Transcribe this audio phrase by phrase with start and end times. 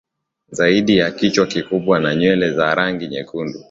[0.51, 3.59] zaidi kichwa kikubwa cha nywele za rangi nyekundu